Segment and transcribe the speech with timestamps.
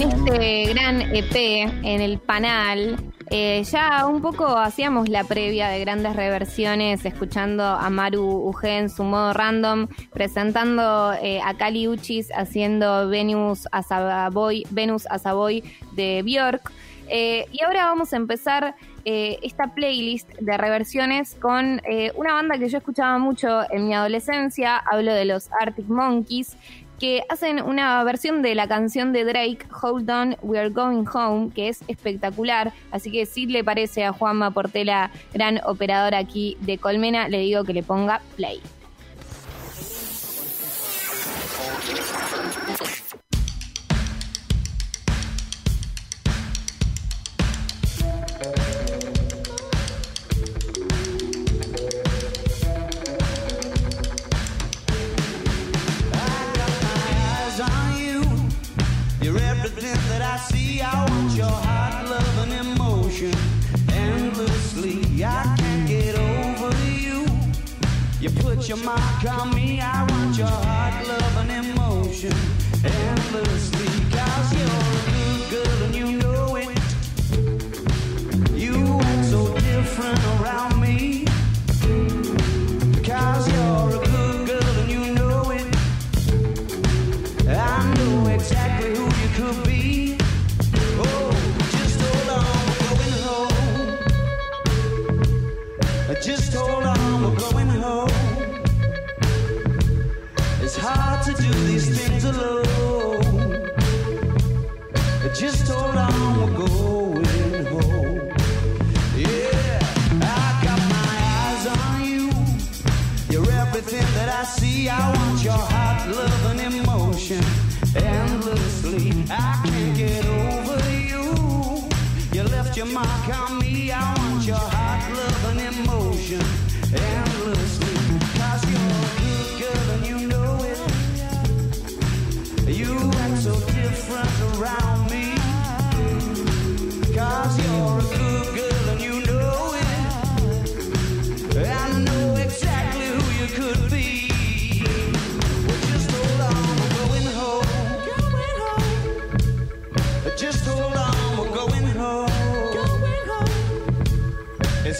[0.00, 1.34] en este gran EP,
[1.82, 2.96] en el panel,
[3.30, 8.90] eh, ya un poco hacíamos la previa de grandes reversiones, escuchando a Maru Uge en
[8.90, 15.64] su modo random, presentando eh, a Kali Uchis haciendo Venus a Savoy, Venus a Savoy
[15.92, 16.70] de Björk.
[17.08, 21.80] Eh, y ahora vamos a empezar esta playlist de reversiones con
[22.16, 26.58] una banda que yo escuchaba mucho en mi adolescencia, hablo de los Arctic Monkeys,
[26.98, 31.50] que hacen una versión de la canción de Drake, Hold On, We Are Going Home,
[31.54, 32.72] que es espectacular.
[32.90, 37.64] Así que si le parece a Juanma Portela, gran operador aquí de Colmena, le digo
[37.64, 38.60] que le ponga play.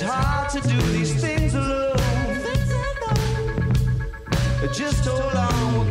[0.00, 1.96] It's hard to do these things alone.
[4.72, 5.87] Just hold on,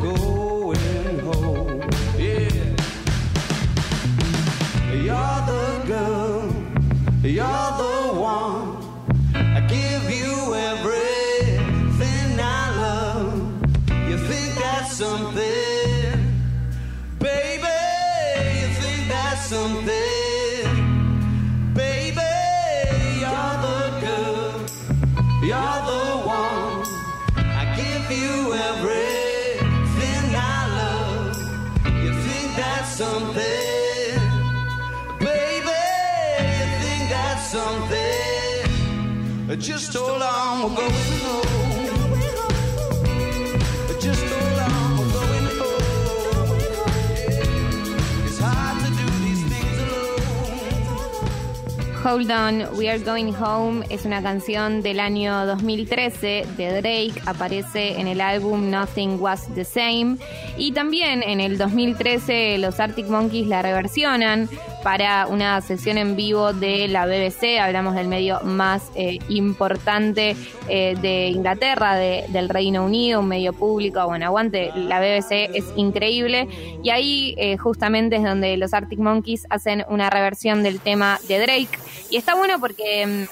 [52.03, 58.00] Hold On, We Are Going Home es una canción del año 2013 de Drake, aparece
[58.00, 60.17] en el álbum Nothing Was the Same
[60.57, 64.50] y también en el 2013 los Arctic Monkeys la reversionan
[64.84, 70.35] para una sesión en vivo de la BBC, hablamos del medio más eh, importante
[70.69, 75.66] eh, de Inglaterra, de- del Reino Unido, un medio público, bueno, aguante, la BBC es
[75.75, 76.47] increíble.
[76.84, 81.39] Y ahí eh, justamente es donde los Arctic Monkeys hacen una reversión del tema de
[81.39, 81.79] Drake.
[82.09, 83.28] Y está bueno porque...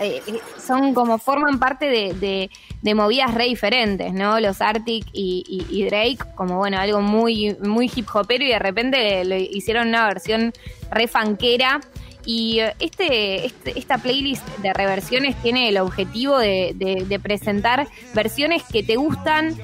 [0.00, 2.50] eh, eh, son como forman parte de, de-
[2.82, 4.38] de movidas re diferentes, ¿no?
[4.40, 9.24] Los Arctic y, y- Drake, como bueno, algo muy, muy hip hopero y de repente
[9.24, 10.52] lo hicieron una versión
[10.90, 11.80] re fanquera.
[12.24, 16.74] Y eh, este, este- esta playlist de reversiones tiene el objetivo de-
[17.08, 19.56] de presentar versiones que te gustan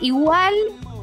[0.00, 0.54] igual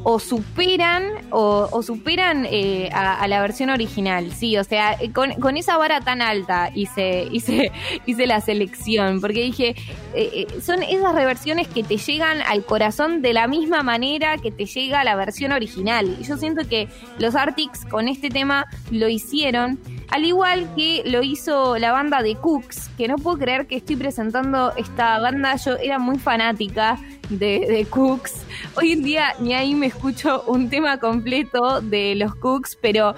[0.04, 5.32] o superan o, o superan eh, a, la versión original, sí, o sea, eh, con,
[5.34, 7.72] con esa vara tan alta hice, hice,
[8.06, 9.74] hice la selección, porque dije,
[10.14, 14.50] eh, eh, son esas reversiones que te llegan al corazón de la misma manera que
[14.50, 16.16] te llega la versión original.
[16.20, 16.88] Y yo siento que
[17.18, 19.78] los Arctics con este tema lo hicieron,
[20.10, 23.96] al igual que lo hizo la banda de Cooks, que no puedo creer que estoy
[23.96, 26.98] presentando esta banda, yo era muy fanática
[27.38, 28.42] de, de Cooks.
[28.76, 33.14] Hoy en día ni ahí me escucho un tema completo de los Cooks, pero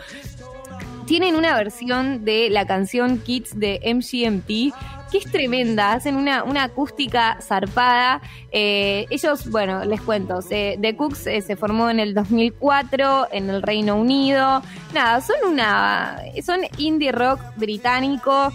[1.07, 4.75] tienen una versión de la canción Kids de MGMT
[5.15, 8.21] que es tremenda, hacen una, una acústica zarpada.
[8.51, 13.63] Eh, ellos, bueno, les cuento, The Cooks eh, se formó en el 2004 en el
[13.63, 14.61] Reino Unido.
[14.93, 18.53] Nada, son una, son indie rock británico.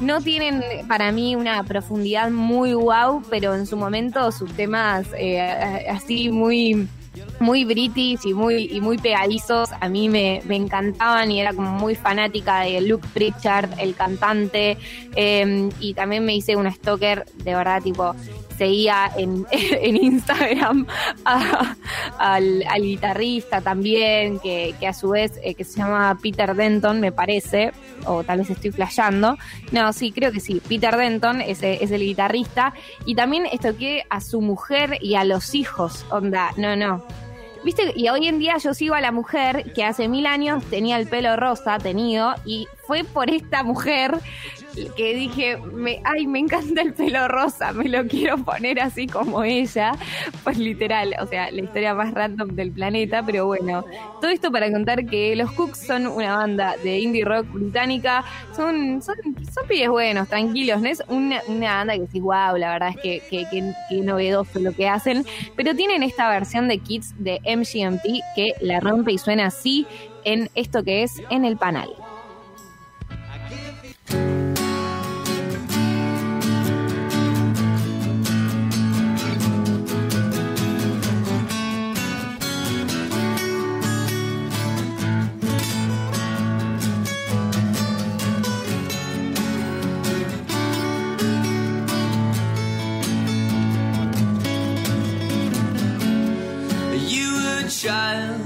[0.00, 5.86] No tienen para mí una profundidad muy wow, pero en su momento sus temas eh,
[5.90, 6.88] así muy
[7.40, 9.70] muy british y muy, y muy pegadizos.
[9.80, 14.76] A mí me, encantaban y era como muy fanática de Luke Pritchard, el cantante.
[15.16, 18.14] Em, y también me hice un stalker, de verdad, tipo,
[18.60, 19.46] seguía en,
[19.82, 20.86] Instagram
[22.18, 27.72] al, guitarrista también, que, a su vez, eh, que se llama Peter Denton, me parece,
[28.04, 29.38] o tal vez estoy flasheando.
[29.72, 32.74] No, sí, creo que sí, Peter Denton es, es el guitarrista.
[33.06, 37.02] Y también estoqué a su mujer y a los hijos, onda, no, no
[37.62, 40.96] Viste, y hoy en día yo sigo a la mujer que hace mil años tenía
[40.98, 44.18] el pelo rosa, tenido, y fue por esta mujer
[44.96, 49.42] que dije, me, ay, me encanta el pelo rosa, me lo quiero poner así como
[49.42, 49.92] ella.
[50.44, 53.84] Pues literal, o sea, la historia más random del planeta, pero bueno,
[54.20, 58.24] todo esto para contar que los Cooks son una banda de indie rock británica,
[58.54, 59.16] son, son,
[59.52, 63.22] son pibes buenos, tranquilos, no es una, banda que sí, wow, la verdad es que,
[63.30, 63.46] que,
[63.88, 65.24] que, novedoso lo que hacen,
[65.56, 69.86] pero tienen esta versión de Kids de MGMT que la rompe y suena así
[70.24, 71.56] en esto que es en el
[97.70, 98.40] child,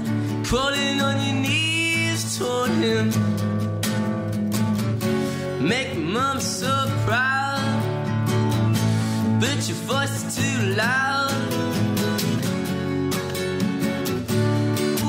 [0.45, 3.09] crawling on your knees toward him.
[5.67, 7.59] Make mom so proud,
[9.39, 11.31] but your voice is too loud.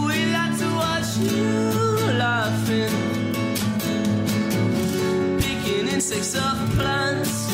[0.08, 1.60] We like to watch you
[2.16, 2.94] laughing,
[5.40, 7.52] picking insects off plants.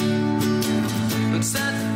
[1.35, 1.92] Except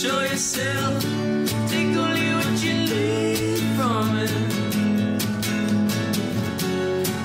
[0.00, 1.02] show yourself.
[1.68, 4.32] Take only what you need from it.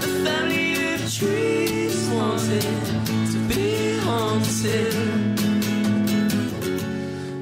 [0.01, 2.67] The family of trees wanted
[3.31, 4.93] to be haunted.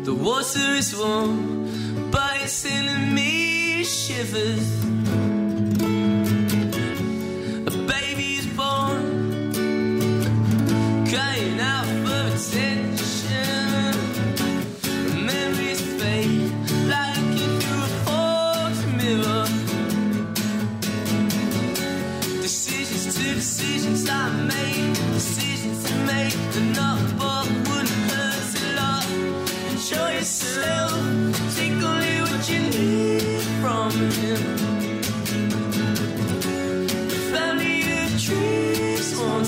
[0.06, 5.03] The water is warm, but it's sending me shivers.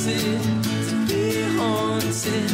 [0.06, 2.50] haunted, to be haunted.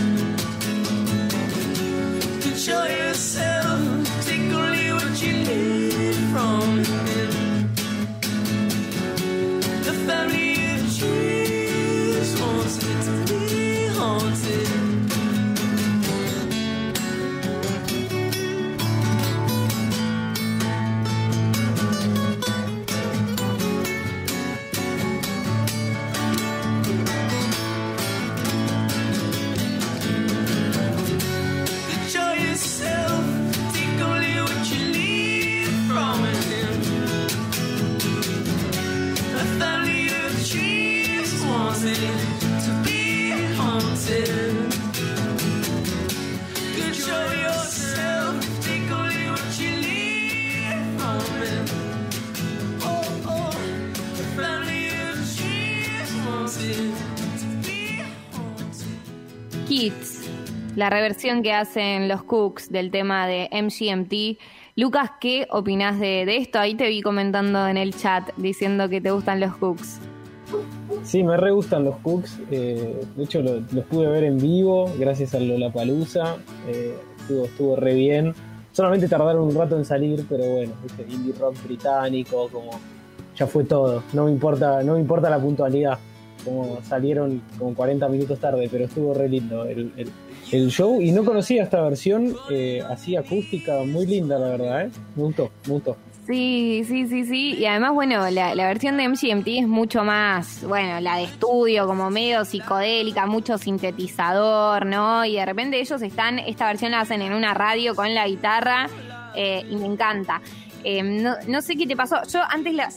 [2.41, 3.50] Control yourself.
[60.81, 64.41] La reversión que hacen los Cooks del tema de MGMT.
[64.75, 66.57] Lucas, ¿qué opinas de, esto?
[66.57, 69.99] Ahí te vi comentando en el chat diciendo que te gustan los Cooks.
[71.03, 72.39] Sí, me re gustan los Cooks.
[72.49, 76.37] Eh, de hecho, los pude ver en vivo gracias a Lollapalooza.
[76.67, 78.33] Eh, estuvo, estuvo re bien.
[78.71, 80.73] Solamente tardaron un rato en salir, pero bueno,
[81.07, 82.71] indie rock británico, como
[83.35, 84.01] ya fue todo.
[84.13, 85.99] No me importa, no me importa la puntualidad.
[86.43, 89.91] Como salieron como 40 minutos tarde, pero estuvo re lindo el
[90.69, 94.91] show y no conocía esta versión eh, así acústica, muy linda la verdad, ¿eh?
[95.15, 95.97] Me gustó, me gustó.
[96.27, 97.55] Sí, sí, sí, sí.
[97.57, 102.09] Y además, bueno, la, versión de MGMT es mucho más, bueno, la de estudio, como
[102.09, 105.25] medio psicodélica, mucho sintetizador, ¿no?
[105.25, 108.87] Y de repente ellos están, esta versión la hacen en una radio con la guitarra
[109.35, 110.41] eh, y me encanta.
[110.83, 112.17] Em, no, sé qué te pasó.
[112.31, 112.89] Yo antes la,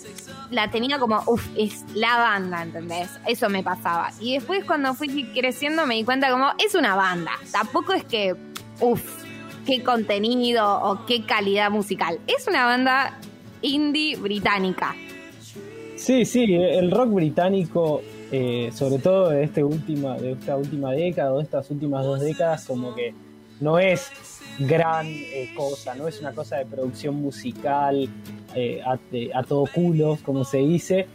[0.50, 3.11] la tenía como, uff, es la banda, ¿entendés?
[3.26, 4.11] Eso me pasaba.
[4.21, 7.33] Y después cuando fui creciendo me di cuenta como, es una banda.
[7.53, 8.35] Tampoco es que,
[8.81, 9.25] uff,
[9.67, 12.19] qué contenido o qué calidad musical.
[12.26, 13.19] Es una banda
[13.62, 14.95] indie británica.
[15.97, 21.33] Sí, sí, el rock británico, eh, sobre todo de, este última, de esta última década
[21.33, 23.14] o de estas últimas dos décadas, como que
[23.61, 24.11] no es
[24.59, 28.09] gran eh, cosa, no es una cosa de producción musical
[28.55, 31.07] eh, a, todo culo, como se dice.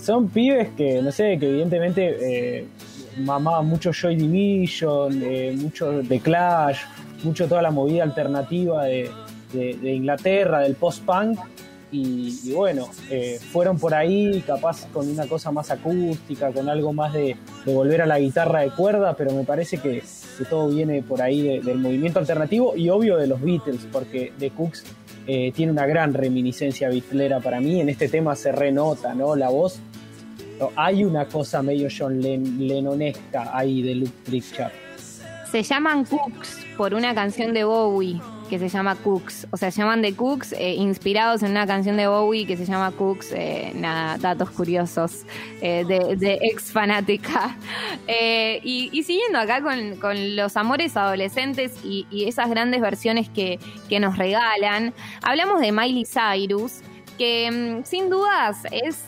[0.00, 2.66] son pibes que, no sé, que evidentemente
[3.18, 6.78] mamaban mucho Joy Division, mucho The Clash,
[7.24, 9.10] mucho toda la movida alternativa de,
[9.82, 11.38] Inglaterra, del post-punk.
[11.92, 17.12] Y, bueno, eh, fueron por ahí, capaz con una cosa más acústica, con algo más
[17.12, 20.02] de, volver a la guitarra de cuerda, pero me parece que,
[20.48, 24.84] todo viene por ahí del movimiento alternativo y obvio de los Beatles, porque The Cooks
[25.26, 27.80] eh, tiene una gran reminiscencia bitlera para mí.
[27.80, 29.36] En este tema se renota, ¿no?
[29.36, 29.80] La voz.
[30.76, 34.72] hay una cosa medio John Lennonesca ahí de Luke Pritchard.
[35.50, 38.20] Se llaman Cooks por una canción de Bowie
[38.50, 39.46] que se llama Cooks.
[39.52, 42.66] O sea, se llaman The Cooks, eh, inspirados en una canción de Bowie que se
[42.66, 43.32] llama Cooks.
[43.32, 45.24] Eh, nada, datos curiosos
[45.62, 47.56] eh, de, ex fanática.
[48.62, 54.92] Y, siguiendo acá con, los amores adolescentes y, esas grandes versiones que, que nos regalan,
[55.22, 56.80] hablamos de Miley Cyrus
[57.16, 59.04] que mm, sin dudas es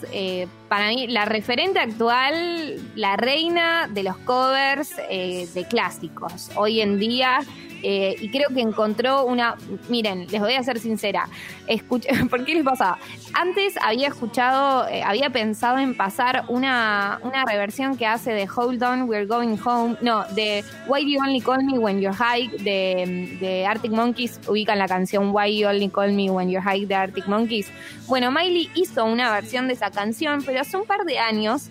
[0.68, 6.50] para mí la referente actual, la reina de los covers de clásicos.
[6.54, 7.40] Hoy en día
[7.82, 9.56] eh, y creo que encontró una.
[9.88, 11.28] Miren, les voy a ser sincera.
[11.66, 12.98] Escuché, ¿Por qué les pasaba?
[13.34, 18.82] Antes había escuchado, eh, había pensado en pasar una, una reversión que hace de Hold
[18.82, 19.96] On, We're Going Home.
[20.00, 24.40] No, de Why You Only Call Me When You're High de, de Arctic Monkeys.
[24.46, 27.70] Ubican la canción Why You Only Call Me When You're High de Arctic Monkeys.
[28.06, 31.70] Bueno, Miley hizo una versión de esa canción, pero hace un par de años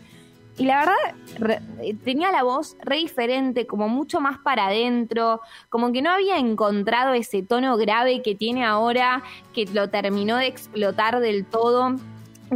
[0.58, 1.58] y la verdad,
[2.04, 7.14] tenía la voz re diferente, como mucho más para adentro, como que no había encontrado
[7.14, 11.96] ese tono grave que tiene ahora, que lo terminó de explotar del todo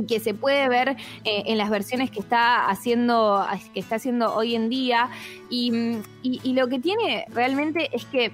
[0.10, 4.54] que se puede ver eh, en las versiones que está haciendo que está haciendo hoy
[4.54, 5.10] en día.
[5.50, 8.34] Y, y lo que tiene realmente es que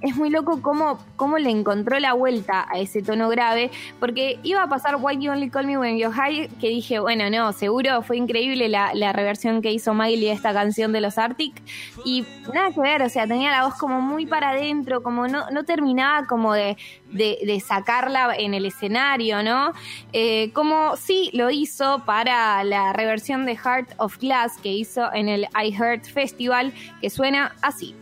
[0.00, 4.62] es muy loco cómo, cómo le encontró la vuelta a ese tono grave, porque iba
[4.62, 8.02] a pasar Why You Only Call Me When You're High, que dije, bueno, no, seguro
[8.02, 11.60] fue increíble la, reversión que hizo Miley de esta canción de los Arctic,
[12.04, 15.50] y nada que ver, o sea, tenía la voz como muy para adentro, como no,
[15.50, 16.76] no terminaba como de,
[17.10, 19.72] de, sacarla en el escenario, ¿no?
[20.12, 25.28] Eh, como sí lo hizo para la reversión de Heart of Glass que hizo en
[25.28, 27.94] el I Heart Festival, que suena así.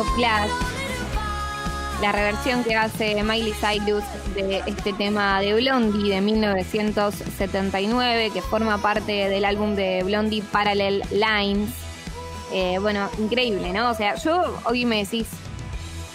[0.00, 0.50] Of Glass
[2.00, 4.04] la reversión que hace Miley Cyrus
[4.34, 11.02] de este tema de Blondie de 1979, que forma parte del álbum de Blondie Parallel
[11.10, 11.70] Lines.
[12.52, 13.90] Eh, bueno, increíble, ¿no?
[13.90, 15.26] O sea, yo hoy me decís,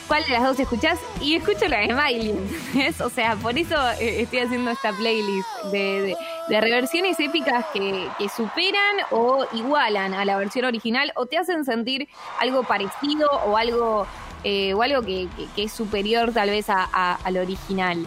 [0.07, 0.97] ¿cuál de las dos escuchás?
[1.21, 2.33] Y escucho la de Miley,
[2.73, 2.99] ¿ves?
[3.01, 6.17] O sea, por eso eh, estoy haciendo esta playlist de,
[6.49, 12.07] reversiones épicas que, superan o igualan a la versión original o te hacen sentir
[12.39, 14.07] algo parecido o algo
[14.43, 18.05] eh, o algo que, es superior tal vez al original.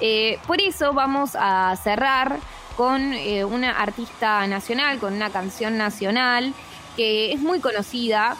[0.00, 2.38] Eh, por eso vamos a cerrar
[2.76, 6.54] con eh, una artista nacional, con una canción nacional
[6.96, 8.36] que es muy conocida,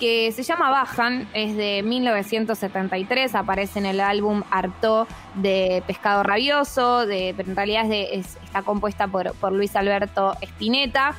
[0.00, 7.06] que se llama Bajan, es de 1973, aparece en el álbum Arto de Pescado Rabioso,
[7.06, 11.14] de, pero en realidad está compuesta por, por Luis Alberto Spinetta.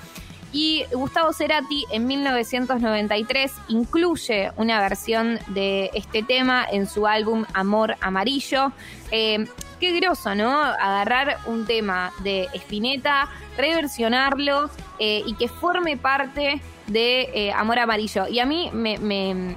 [0.54, 7.96] Y Gustavo Cerati en 1993 incluye una versión de este tema en su álbum Amor
[8.02, 8.74] Amarillo.
[9.12, 9.46] Eh,
[9.80, 10.62] qué groso, ¿no?
[10.62, 18.28] Agarrar un tema de Spinetta, reversionarlo eh, y que forme parte de eh, Amor Amarillo.
[18.28, 19.56] Y a mí me me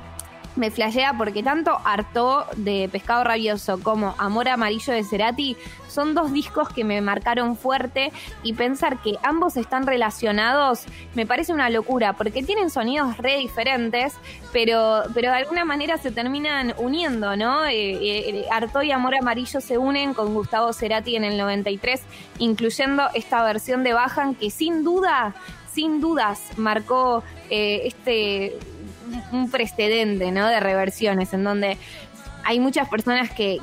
[0.70, 5.56] flashea porque tanto Harto de Pescado Rabioso como Amor Amarillo de Cerati
[5.88, 8.12] son dos discos que me marcaron fuerte
[8.42, 14.14] y pensar que ambos están relacionados me parece una locura porque tienen sonidos re diferentes,
[14.52, 17.64] pero, pero de alguna manera se terminan uniendo, ¿no?
[17.66, 18.46] Eh, eh
[18.82, 22.02] y Amor Amarillo se unen con Gustavo Cerati en el 93,
[22.38, 25.34] incluyendo esta versión de Bajan que sin duda
[25.74, 28.56] sin dudas marcó eh, este
[29.32, 30.48] un precedente, ¿no?
[30.48, 31.78] De reversiones, en donde
[32.44, 33.58] hay muchas personas que,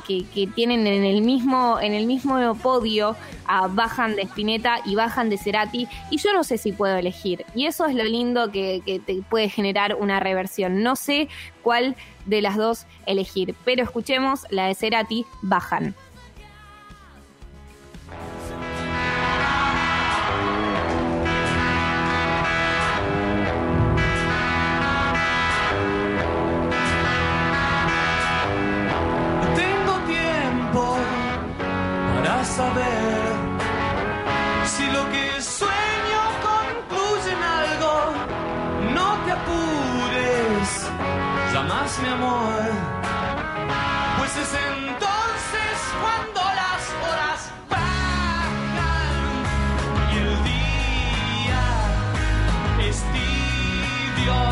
[0.55, 5.37] tienen en el mismo en el mismo podio a bajan de Spinetta y bajan de
[5.37, 7.45] Cerati y yo no sé si puedo elegir.
[7.53, 10.81] Y eso es lo lindo que, que, te puede generar una reversión.
[10.81, 11.29] No sé
[11.61, 15.95] cuál de las dos elegir pero escuchemos la de Cerati bajan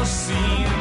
[0.05, 0.78] seen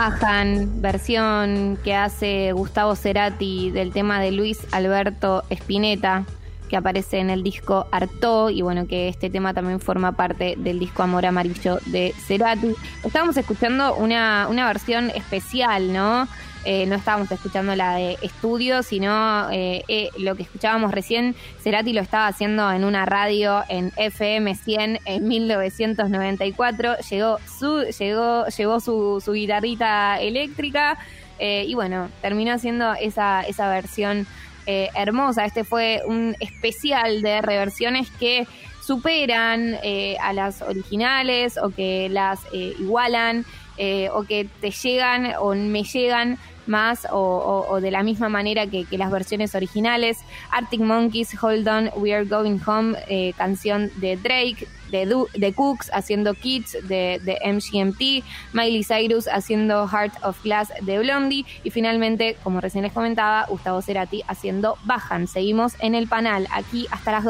[0.00, 6.24] Bajan, versión que hace Gustavo Cerati del tema de Luis Alberto Spinetta,
[6.70, 10.78] que aparece en el disco Arto, y bueno, que este tema también forma parte del
[10.78, 12.74] disco Amor Amarillo de Cerati.
[13.04, 16.26] Estábamos escuchando una, una versión especial, ¿no?
[16.64, 21.94] Eh, no estábamos escuchando la de estudio, sino eh, eh, lo que escuchábamos recién, Cerati
[21.94, 28.80] lo estaba haciendo en una radio en FM 100 en 1994, llegó su, llegó, llevó
[28.80, 30.98] su, guitarrita eléctrica
[31.42, 34.26] y bueno, terminó haciendo esa, esa versión
[34.66, 35.46] hermosa.
[35.46, 38.46] Este fue un especial de reversiones que
[38.82, 39.78] superan
[40.20, 43.46] a las originales o que las igualan.
[44.12, 49.10] o que te llegan o me llegan más o, de la misma manera que, las
[49.10, 50.18] versiones originales.
[50.50, 55.90] Arctic Monkeys, Hold On, We Are Going Home, eh, canción de Drake, de, de Cooks
[55.92, 62.36] haciendo Kids de, de, MGMT, Miley Cyrus haciendo Heart of Glass de Blondie y finalmente,
[62.42, 65.26] como recién les comentaba, Gustavo Cerati haciendo Bajan.
[65.26, 67.28] Seguimos en el panel aquí hasta las 2.